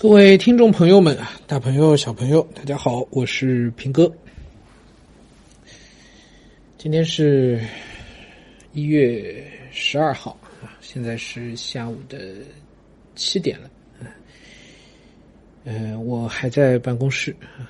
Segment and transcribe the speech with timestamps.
[0.00, 1.18] 各位听众朋友们，
[1.48, 4.08] 大朋友、小朋友，大家好，我是平哥。
[6.76, 7.60] 今天是
[8.72, 12.36] 一月十二号啊，现在是下午的
[13.16, 13.68] 七点了。
[15.64, 17.68] 嗯，我还在办公室啊。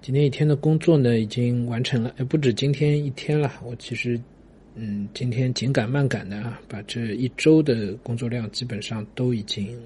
[0.00, 2.14] 今天一天的工作呢，已经完成了。
[2.28, 4.16] 不止今天一天了，我其实
[4.76, 9.76] 嗯，今天紧赶慢赶的啊，把这一周的工作量基本上都已经。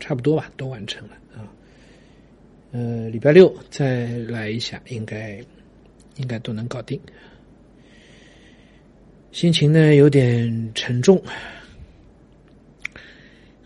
[0.00, 1.46] 差不多吧，都完成了啊。
[2.72, 5.38] 呃，礼拜六再来一下，应该
[6.16, 7.00] 应该都能搞定。
[9.32, 11.22] 心情呢有点沉重，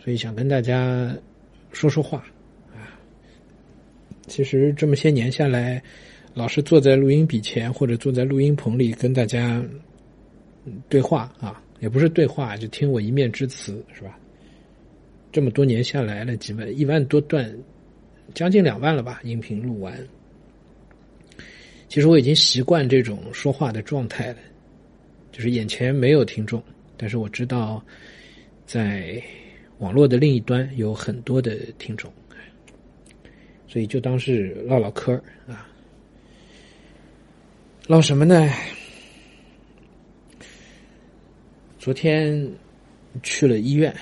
[0.03, 1.17] 所以想跟大家
[1.73, 2.19] 说说话
[2.73, 2.99] 啊。
[4.27, 5.83] 其实这么些年下来，
[6.35, 9.65] 老是坐在录音笔前或者坐在录音棚里跟大家
[10.89, 14.19] 对话啊，也不是对话，就听我一面之词，是吧？
[15.33, 17.51] 这么多年下来了，几万一万多段，
[18.35, 19.19] 将近两万了吧？
[19.25, 19.99] 音频录完，
[21.89, 24.39] 其实我已经习惯这种说话的状态了，
[25.33, 26.63] 就是眼前没有听众，
[26.99, 27.83] 但是我知道，
[28.67, 29.23] 在
[29.79, 32.13] 网络的另一端有很多的听众，
[33.67, 35.15] 所以就当是唠唠嗑
[35.49, 35.67] 啊。
[37.87, 38.49] 唠什么呢？
[41.79, 42.49] 昨天
[43.23, 43.93] 去了医院。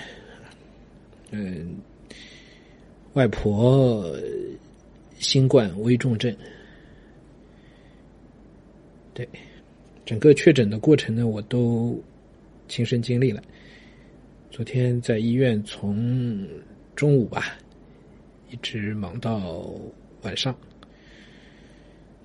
[1.30, 1.76] 嗯，
[3.12, 4.04] 外婆
[5.18, 6.34] 新冠危重症，
[9.14, 9.28] 对，
[10.04, 12.02] 整个确诊的过程呢，我都
[12.66, 13.40] 亲身经历了。
[14.50, 16.44] 昨天在医院从
[16.96, 17.56] 中午吧，
[18.50, 19.70] 一直忙到
[20.22, 20.52] 晚上。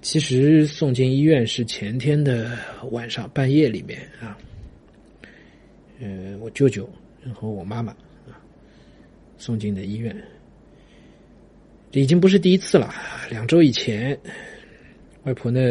[0.02, 2.58] 其实送进医院是前天的
[2.92, 4.38] 晚上半夜里面啊，
[6.00, 6.90] 嗯，我舅舅
[7.24, 7.96] 然后我妈妈。
[9.46, 10.12] 送进的医院，
[11.92, 12.92] 这已经不是第一次了。
[13.30, 14.20] 两周以前，
[15.22, 15.62] 外婆呢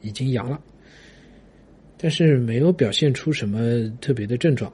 [0.00, 0.60] 已经阳了，
[1.96, 4.72] 但是没有表现出什么特别的症状。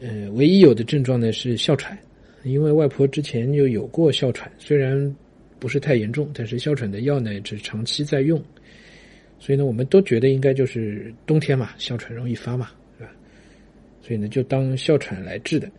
[0.00, 1.96] 呃，唯一有的症状呢是哮喘，
[2.42, 5.16] 因为外婆之前就有过哮喘，虽然
[5.60, 8.42] 不是太严重，但是哮喘的药呢是长期在用，
[9.38, 13.12] 所以呢我们都觉得应该就是冬天嘛，哮喘容易发嘛，是吧？
[14.02, 15.70] 所以呢就当哮喘来治的。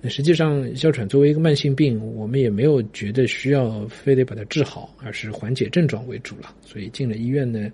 [0.00, 6.54] 那实际上，哮喘作为一个慢性病，我们也没有觉得需要非得把它治好，而是缓解症状为主了。
[6.64, 7.68] 所以进了医院呢，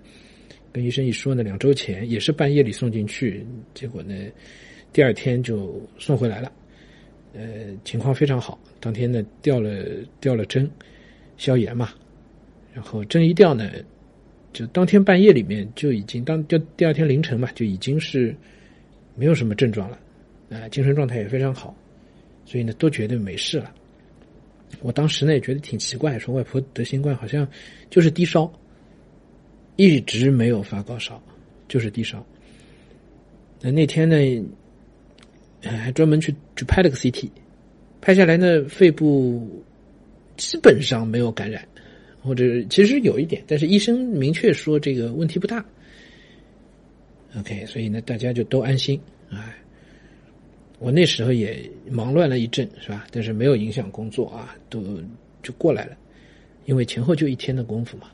[0.71, 4.15] 跟医生一说呢，两周前也是半夜里送进去，结果呢，
[4.91, 6.51] 第二天就送回来了。
[7.35, 7.43] 呃，
[7.83, 9.85] 情况非常好，当天呢吊了
[10.19, 10.67] 吊了针，
[11.37, 11.89] 消炎嘛。
[12.73, 13.69] 然后针一吊呢，
[14.51, 18.35] 就当天半夜里面就已经当第第二天凌晨嘛，就已经是
[19.15, 19.99] 没有什么症状了，
[20.49, 21.77] 啊，精神状态也非常好。
[22.45, 23.73] 所以呢，都觉得没事了。
[24.81, 27.47] 我当时呢也觉得挺奇怪，说外婆得新冠好像
[27.89, 28.51] 就是低烧，
[29.77, 31.21] 一直没有发高烧，
[31.67, 32.25] 就是低烧。
[33.61, 34.15] 那那天呢，
[35.63, 37.29] 还专门去去拍了个 CT，
[38.01, 39.63] 拍下来呢，肺部
[40.37, 41.67] 基本上没有感染，
[42.21, 45.65] 或者其实有一点，但是医生明确说这个问题不大。
[47.39, 49.55] OK，所以呢，大家就都安心，哎。
[50.77, 53.07] 我那时候也忙乱了一阵，是吧？
[53.09, 54.81] 但是没有影响工作啊，都
[55.41, 55.95] 就过来了，
[56.65, 58.11] 因为前后就一天的功夫嘛，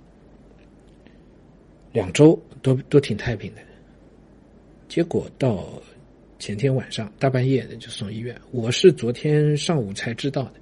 [1.91, 3.61] 两周都都挺太平的。
[4.87, 5.81] 结果到
[6.37, 10.53] 前天晚上大半夜的就送医院，我是昨天上午才知道的，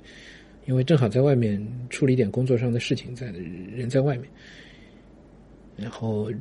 [0.68, 3.28] 因为正好在外面处理点工作上的事情，在
[3.76, 4.26] 人在外面，
[5.76, 6.32] 然后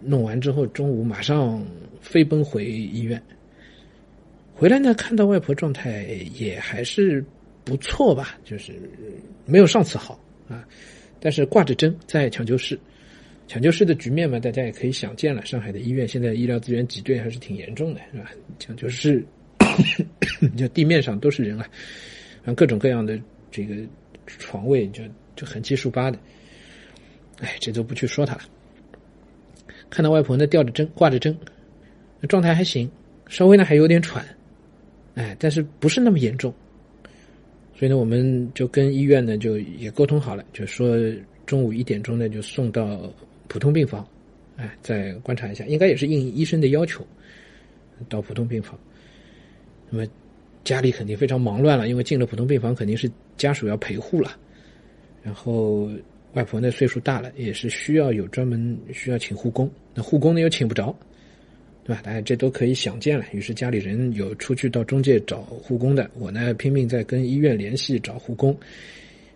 [0.00, 1.64] 弄完之后中午马上
[2.02, 3.20] 飞奔回医院。
[4.58, 7.22] 回来呢，看到外婆状态也还是
[7.62, 8.72] 不错吧，就是
[9.44, 10.18] 没有上次好
[10.48, 10.66] 啊，
[11.20, 12.78] 但是挂着针在抢救室，
[13.46, 15.44] 抢救室的局面嘛，大家也可以想见了。
[15.44, 18.30] 上海的医院现在医疗资源挤兑还是挺严重的，是吧？
[18.58, 19.22] 抢救室
[20.56, 21.68] 就地面上都是人啊，
[22.42, 23.20] 然后各种各样的
[23.50, 23.76] 这个
[24.26, 25.02] 床位就
[25.36, 26.18] 就横七竖八的，
[27.40, 28.40] 哎，这都不去说他了。
[29.90, 31.38] 看到外婆呢，吊着针，挂着针，
[32.26, 32.90] 状态还行，
[33.28, 34.26] 稍微呢还有点喘。
[35.16, 36.52] 哎，但是不是那么严重，
[37.74, 40.94] 所以呢，我们就跟医院呢就也沟通好了，就说
[41.46, 43.10] 中午一点钟呢就送到
[43.48, 44.06] 普通病房，
[44.56, 47.02] 哎，再观察一下，应该也是应医生的要求，
[48.10, 48.78] 到普通病房。
[49.88, 50.06] 那么
[50.64, 54.36] 家里肯定非常忙乱了，因为进了普通病房肯定是家属要陪护了，
[55.22, 55.88] 然后
[56.34, 60.94] 外婆呢岁数大了，也是需要有专门需要请护工，那护工呢又请不着，
[61.86, 62.02] 对吧？
[62.02, 63.24] 大家这都可以想见了。
[63.32, 68.58] 于是家里人有出去到中介找护工的，我呢拼命在跟医院联系找护工。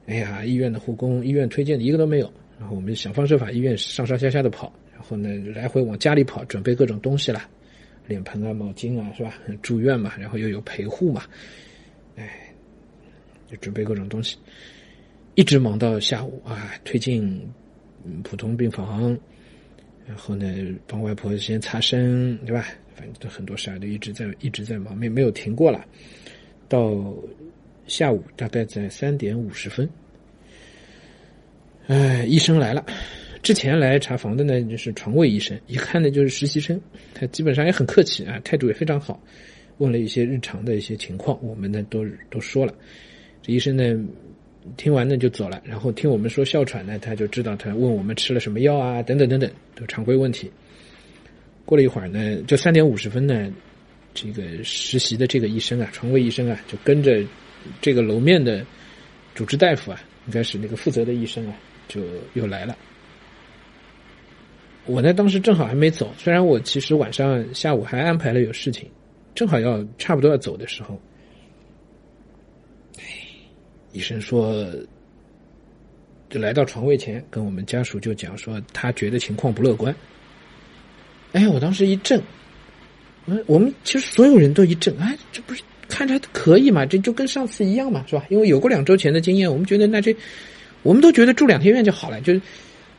[0.07, 2.33] 哎呀，医院的护工，医院推荐的一个都没有。
[2.59, 7.41] 然后我们想方设法，医院上上下下的跑，然后呢来回往家里跑，准备各种东西了，
[8.09, 9.35] 脸盆啊、毛巾啊，是吧？
[9.63, 11.23] 住院嘛，然后又有陪护嘛，
[12.17, 12.53] 哎，
[13.49, 14.37] 就准备各种东西，
[15.37, 17.41] 一直忙到下午啊，推进
[18.25, 19.17] 普通病房。
[20.07, 20.47] 然后呢，
[20.87, 22.67] 帮外婆先擦身，对吧？
[22.97, 25.85] 反正都很多事儿都一直在一直在忙，没没有停过了。
[26.69, 27.15] 到
[27.87, 29.89] 下午大概在三点五十分，
[31.87, 32.85] 哎，医生来了。
[33.43, 36.81] 之前来查房的呢，就是床位医生，一看呢就是实习生，
[37.15, 39.23] 他基本上也很客气啊，态度也非常好，
[39.79, 42.75] 问了一些日常的一些情况，我们呢都都说了。
[43.41, 44.07] 这医生呢。
[44.77, 50.51] 听完呢就走了，然后听我们说哮喘呢，他就知道他问我们吃了什么药啊，等等等等，都常规问题。
[51.65, 53.51] 过了一会儿呢，就三点五十分呢，
[54.13, 57.25] 这个实习的这个医生啊，床位医生啊，就跟着
[57.81, 58.65] 这个楼面的
[59.35, 61.55] 主治大夫啊，应该是那个负责的医生啊，
[61.89, 62.03] 就
[62.35, 62.77] 又来了。
[64.87, 68.91] 我呢当时正好还没走，虽然我其实晚上下午还安排了有事情，
[69.35, 71.01] 正好要差不多要走的时候。
[73.93, 74.67] 医生说，
[76.29, 79.95] 就来到床位前，跟我们家属就讲说，他觉得情况不乐观。
[81.33, 82.21] 哎，我当时一怔，
[83.27, 86.87] 嗯，我们其实所有人都一怔，哎，这不是看着还可以嘛？
[86.87, 88.25] 这就跟上次一样嘛，是吧？
[88.29, 90.15] 因为有过两周前的经验，我们觉得那这，
[90.83, 92.21] 我们都觉得住两天院就好了。
[92.21, 92.41] 就是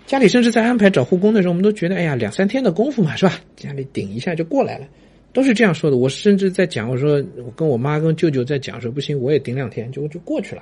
[0.05, 3.39] 家里甚至在安排找护工的时候，我们都觉得，哎呀，两三天的功夫嘛，是吧？
[3.55, 4.85] 家里顶一下就过来了。
[5.33, 5.97] 都是这样说的。
[5.97, 10.61] 我甚至在讲，我说我跟我妈跟舅舅在讲说，不行，我也顶两天就就过去了。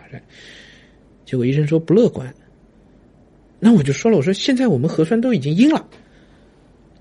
[1.25, 2.33] 结果医生说不乐观。
[3.59, 5.85] 那我就说了，我说现在我们核酸都已经阴了。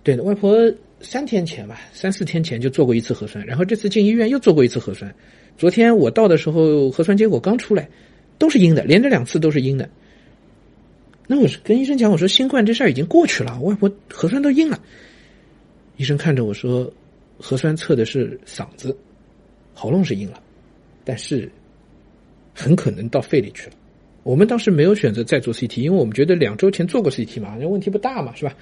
[0.03, 0.56] 对的，外婆
[1.00, 5.14] 三天前吧，三四天前就做过一次核酸，然后这次进医院又做过一次核酸。
[5.56, 7.88] 昨天我到的时候，核酸结果刚出来，
[8.38, 9.88] 都是阴的，连着两次都是阴的。
[11.26, 14.81] 那我是跟医生讲，我说新冠这事儿已经过去了，外婆核酸都阴了。
[15.97, 16.93] 医生看着我说。
[17.38, 18.96] 核酸测的是嗓子，
[19.73, 20.43] 喉咙是硬了，
[21.05, 21.50] 但是
[22.52, 23.73] 很可能到肺里去了。
[24.25, 28.55] 我们当时没有选择再做 CT，因为我们觉得两周前做过 CT 嘛，那问题不大嘛，是吧？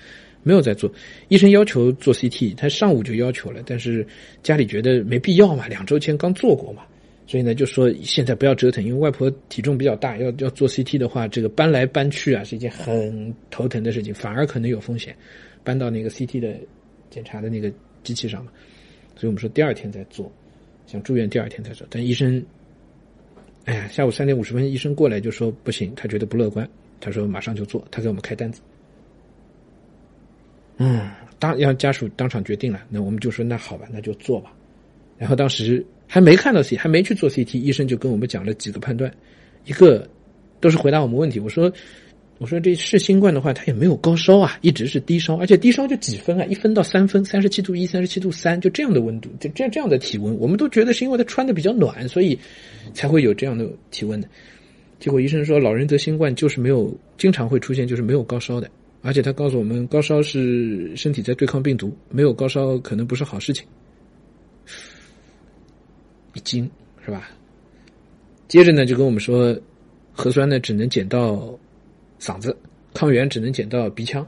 [0.43, 0.89] 没有再做。
[1.27, 4.07] 医生要求做 CT，他上午就要求了，但是
[4.45, 6.83] 家里觉得没必要嘛，两周前刚做过嘛，
[7.27, 15.17] 所以呢就说现在不要折腾，因为外婆体重比较大，要要做 CT 的话，这个搬来搬去啊是一件很头疼的事情，反而可能有风险，
[15.65, 16.55] 搬到那个 CT 的
[17.11, 17.73] 检查的那个。
[18.07, 18.53] 机器上嘛，
[19.17, 20.31] 所以我们说第二天再做，
[20.87, 21.85] 想住院第二天再做。
[21.91, 22.41] 但医生，
[23.65, 26.69] 哎呀，下午三点五十分，医生过来就说不行，他觉得不乐观，
[27.01, 28.61] 他说马上就做，他给我们开单子。
[30.77, 31.11] 嗯，
[31.41, 34.55] 当让家属当场决定了，那我们就说那好吧，那就做吧。
[35.19, 39.13] 然后当时还没看到 C，还没去做 CT，医生就跟我们讲了几个判断，
[39.65, 40.09] 一个
[40.61, 41.41] 都是回答我们问题。
[41.41, 41.73] 我说。
[42.39, 52.39] 我说这是新冠的话，他也没有高烧啊，一直是低烧，而且低烧就几分啊，一分到三分，三十七度一、三十七度三，就这样的温度，就这样这样的体温，我们都觉得是因为他穿的比较暖，所以
[52.93, 54.29] 才会有这样的体温的。
[55.01, 63.67] 结果医生说，老人得新冠就是没有经常会出现，就是没有高烧的，而且他告诉我们，高烧是身体在对抗病毒，没有高烧可能不是好事情。
[66.35, 66.71] 一惊
[67.03, 67.31] 是吧？
[68.47, 69.59] 接着呢，就跟我们说，
[70.13, 71.59] 核酸呢只能减到。
[72.21, 72.57] 嗓子
[72.95, 74.27] 抗原只能减到鼻腔，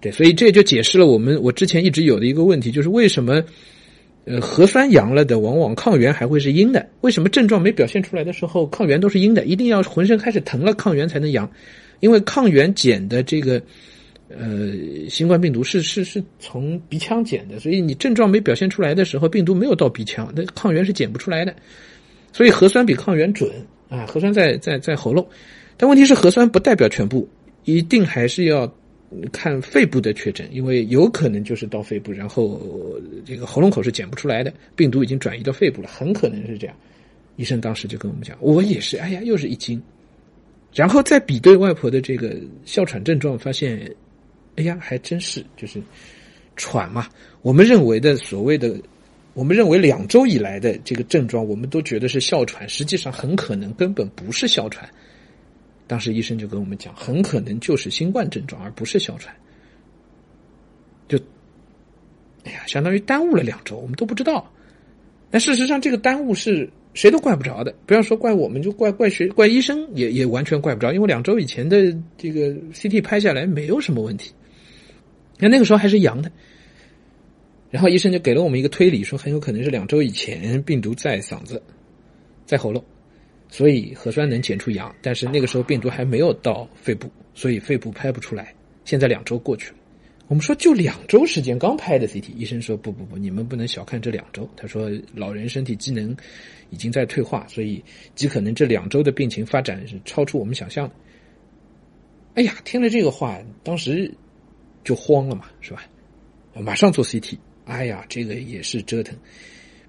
[0.00, 3.42] 对，所以这就解释了我们我之前一直有的一个问题，就是为什么
[4.24, 6.86] 呃核酸阳了的往往抗原还会是阴的？
[7.00, 9.44] 为什么症状没表现出来的时候抗原都是阴的？
[9.44, 11.50] 一定要浑身开始疼了抗原才能阳？
[12.00, 13.60] 因为抗原减的这个
[14.28, 14.72] 呃
[15.08, 21.54] 新冠病毒是是是从鼻腔减的，所以你症状没表现出来的时候，病毒没有到鼻腔，那抗原是减不出来的。
[22.32, 23.50] 所以核酸比抗原准
[23.88, 25.26] 啊，核酸在在在喉咙。
[25.76, 27.28] 但问题是，核酸不代表全部，
[27.64, 28.70] 一定还是要
[29.32, 32.60] 看肺部的确诊，因为有可能就是到肺部，然后
[33.24, 36.76] 这个喉咙口是检不出来的，病毒已经转移到肺部了，很可能是这样。
[37.36, 39.80] 医生当时就跟我们讲，我也是，哎呀，又是一惊，
[40.74, 43.88] 然后再比对外婆的这个哮喘症状，发现，
[44.56, 45.80] 哎呀，还真是就是
[46.56, 47.06] 喘嘛。
[47.42, 48.76] 我们认为的所谓的，
[49.38, 54.90] 我们认为两周以来的这个症状，我们都觉得是哮喘，实际上很可能根本不是哮喘。
[55.86, 59.32] 当时医生就跟我们讲，很可能就是新冠症状，而不是哮喘。
[61.06, 61.16] 就，
[62.42, 64.52] 哎呀，相当于耽误了两周，我们都不知道。
[65.30, 67.72] 但事实上，这个耽误是谁都怪不着的。
[67.86, 70.92] 不要说怪我们，就怪怪谁怪医生，也也完全怪不着。
[70.92, 74.32] 因为两周以前的这个 CT 拍下来没有什么问题，
[75.38, 76.28] 那那个时候还是阳的。
[77.70, 81.62] 然后医生就给了我们一个推理，说很有可能是两周以前病毒在嗓子，
[82.46, 82.82] 在喉咙，
[83.48, 88.54] 所以核酸能检出阳，但是那个时候病毒还没有到肺部，所以肺部拍不出来。
[88.86, 89.76] 现在两周过去了，
[90.28, 94.48] 我们说就两周时间刚拍的 CT，医生说不不不，你们不能小看这两周。
[94.56, 96.16] 他说老人身体机能
[96.70, 97.84] 已经在退化，所以
[98.14, 100.94] 极可能这两周的病情发展是超出我们想象的。
[102.32, 104.10] 哎呀，听了这个话，当时
[104.84, 105.82] 就慌了嘛，是吧？
[106.54, 107.36] 马上做 CT。
[107.68, 109.16] 哎呀，这个也是折腾。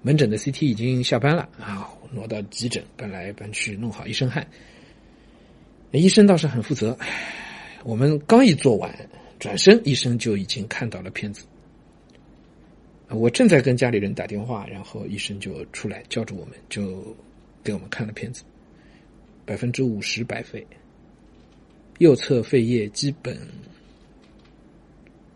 [0.02, 4.46] 门诊的 CT 已经下班了啊，挪到急诊搬来搬去，弄好一身汗。
[5.92, 6.96] 医生倒是很负责。
[7.82, 8.94] 我们刚一做完，
[9.38, 11.44] 转身医生就已经看到了片子。
[13.08, 17.16] 我正在跟家里人打电话，然后医生就出来叫住我们，就
[17.64, 18.44] 给我们看了片子。
[19.44, 20.64] 百分之五十白肺，
[21.98, 23.36] 右侧肺叶基本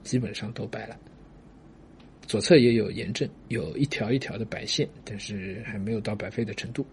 [0.04, 0.96] 基本上都白了。
[2.26, 6.84] 左侧也有炎症，有一条一条的白线，但是还没有到白肺的程度。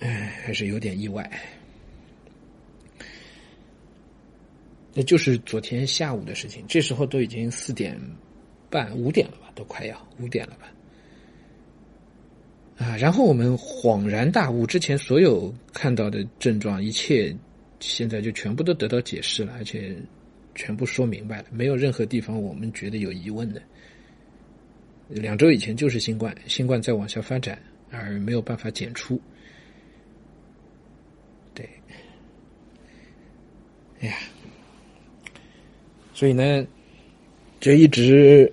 [0.00, 1.30] 哎，还是有点意外。
[4.94, 7.96] 那就是昨天下午的事情，这时候都已经四点
[8.70, 10.72] 半、五点了吧，都快要五点了吧。
[12.78, 17.36] 啊，然后我们恍然大悟，之前所有看到的症状，一切
[17.78, 19.94] 现在就全部都得到解释了，而且。
[20.60, 23.62] 全部说明白了，没有任何地方我们觉得有疑问的。
[25.08, 27.58] 两周以前就是新冠，新冠在往下发展，
[27.90, 29.18] 而没有办法检出。
[31.54, 31.66] 对，
[34.00, 34.18] 哎呀，
[36.12, 36.66] 所以呢，
[37.58, 38.52] 就一直，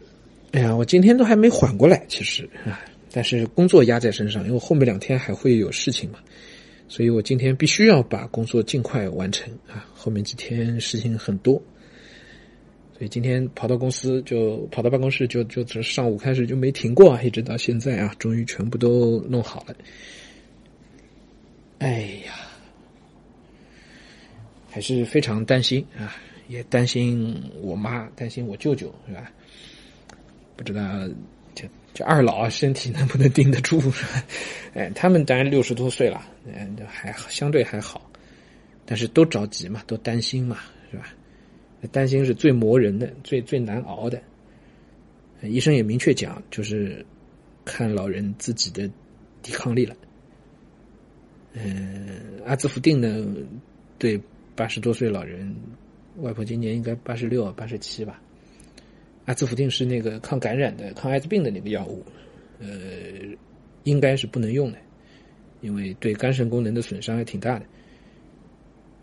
[0.54, 2.80] 哎呀，我今天都还没缓过来，其实啊，
[3.12, 6.20] 但是工作压在身上，因为后面两天还会有事情嘛，
[6.88, 11.62] 所以我今天必须要把工作尽快完成啊，后面几天事情很多。
[12.98, 19.76] 所以今天跑到公司就跑到办公室就就从上午开始就没停过，一直到现在啊，终于全部都弄好了。
[21.78, 22.34] 哎呀，
[24.68, 26.16] 还是非常担心啊，
[26.48, 29.32] 也担心我妈，担心我舅舅是吧？
[30.56, 30.82] 不知道
[31.54, 33.80] 这这二老身体能不能顶得住？
[33.92, 34.26] 是吧
[34.74, 38.10] 哎，他们当然六十多岁了，嗯，还相对还好，
[38.88, 40.58] 但是都着急嘛，都担心嘛，
[40.90, 41.14] 是吧？
[41.92, 44.22] 担心是最磨人的、最最难熬的。
[45.44, 47.06] 医生也明确讲，就是
[47.64, 48.90] 看老人自己的
[49.44, 49.96] 抵抗力了。
[51.54, 53.26] 嗯，阿兹福定呢，
[54.00, 54.20] 对
[54.56, 55.56] 八十多岁老人，
[56.18, 58.20] 外婆今年应该八十六、八十七吧。
[59.26, 62.04] 阿兹福定是那个抗感染的、抗艾滋病的那个药物，
[62.60, 62.68] 呃，
[63.84, 64.78] 应该是不能用的，
[65.62, 67.66] 因为对肝肾功能的损伤还挺大的。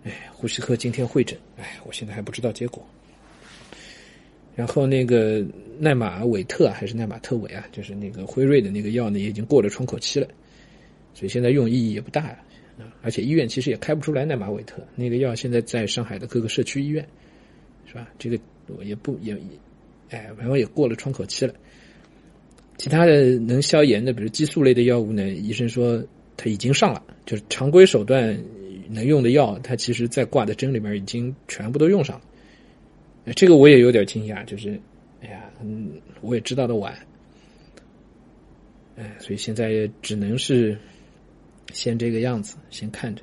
[0.04, 2.86] 哎，呼吸科今天会诊，哎，我现在还不知道结果。
[4.54, 5.44] 然后那个
[5.78, 10.28] 奈玛韦特还是奈玛特韦啊，就是那个辉瑞的那个药呢，也已经过了窗口期了，
[11.14, 12.38] 所以现在用意义也不大啊。
[13.02, 17.04] 而且医院其实也开不出来奈玛韦特那个药，现在在上海的各个社区医院，
[17.86, 18.08] 是吧？
[18.18, 18.38] 这个
[18.76, 19.34] 我也不也，
[20.10, 21.54] 哎，反正也过了窗口期了。
[22.76, 26.04] 其他的能消炎的，比如激素类的药物呢，医生说
[26.36, 28.38] 他已经上了，就是常规手段。
[28.88, 33.32] 能用的药，它其实在挂的针里面已经全部都用上了。
[33.34, 34.78] 这个我也有点惊讶，就是，
[35.22, 36.94] 哎呀，嗯，我也知道的晚，
[38.96, 40.78] 哎，所以现在也只能是
[41.72, 43.22] 先这个样子，先看着。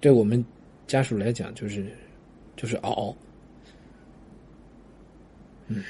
[0.00, 0.42] 对我们
[0.86, 1.84] 家属来讲，就是
[2.56, 3.14] 就是熬，
[5.66, 5.84] 嗯，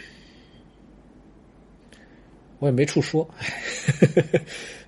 [2.59, 3.29] 我也没处说，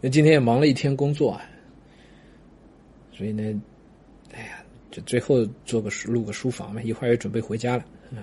[0.01, 1.41] 那 今天也忙了一天工作啊，
[3.13, 3.63] 所以呢。
[4.95, 8.19] 就最后做个录个书房嘛，一会儿也准备回家了，嗯，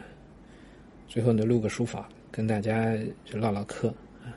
[1.06, 3.90] 最后呢录个书房，跟大家就唠唠嗑
[4.24, 4.32] 啊。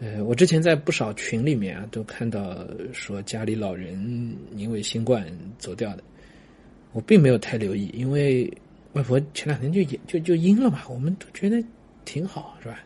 [0.00, 5.24] 呃，我之前在不少群里面啊，都看到说家里老人因为新冠
[5.56, 6.02] 走掉的，
[6.90, 8.52] 我并没有太留意，因为
[8.94, 11.64] 外婆前两天就就就阴了嘛，我们都觉得
[12.04, 12.80] 挺好，是吧？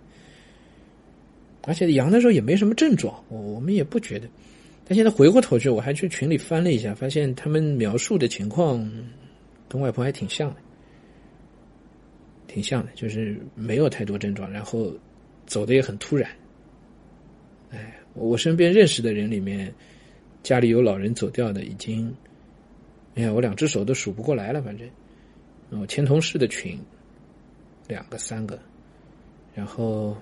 [1.63, 4.29] 而且阳的时候也没什么症状，我我们也不觉得。
[4.90, 8.90] 但现在回过头去，我还去群里翻了一下，发现他们描述的情况
[9.68, 10.56] 跟外婆还挺像的，
[12.49, 14.92] 挺像的，就是没有太多症状，然后
[15.47, 16.28] 走的也很突然。
[17.70, 19.73] 哎，我身边认识的人里面，
[20.42, 22.12] 家里有老人走掉的已经，
[23.14, 24.90] 哎呀，我两只手都数不过来了，反正，
[25.80, 26.76] 我前同事的群
[27.87, 28.59] 两个、三个，
[29.54, 30.16] 然后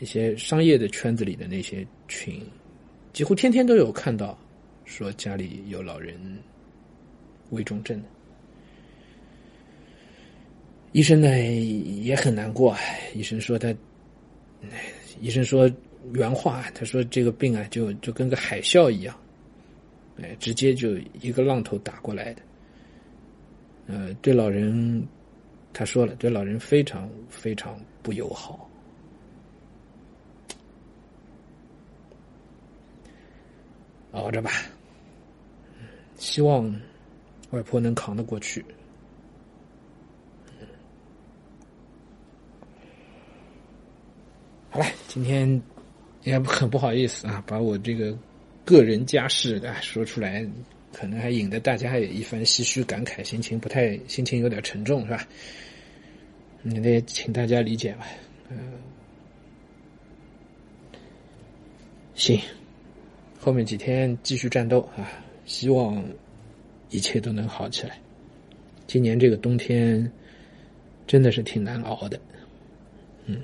[0.00, 2.40] 一些商业的圈子里的那些群。
[3.12, 4.38] 几乎天天都有看到，
[4.84, 6.18] 说家里有老人
[7.50, 8.08] 危重症的。
[10.92, 12.76] 医生呢也很难过，
[13.14, 13.74] 医生说他，
[15.20, 15.70] 医生说
[16.12, 19.16] 原话，他说这个病啊，就就跟个海啸一样，
[20.20, 22.42] 哎，直接就一个浪头打过来的，
[23.86, 25.04] 呃，对老人，
[25.72, 28.69] 他说了，对老人非常非常不友好，
[34.12, 34.50] 熬着吧，
[36.16, 36.74] 希望
[37.50, 38.64] 外婆能扛得过去。
[44.70, 45.60] 好了，今天
[46.22, 48.16] 也很不好意思啊，把我这个
[48.64, 50.46] 个人家事啊说出来，
[50.92, 55.26] 可能还引得大家有一番唏嘘感慨，心情不太，心情有点沉重，是吧？
[56.62, 58.06] 那得请大家理解吧。
[58.48, 58.58] 嗯，
[62.14, 62.38] 行，
[63.42, 65.10] 后面几天继续战斗啊，
[65.46, 66.04] 希望
[66.90, 67.98] 一切都能好起来。
[68.86, 70.12] 今年这个冬天
[71.06, 72.20] 真的是挺难熬的，
[73.24, 73.40] 嗯。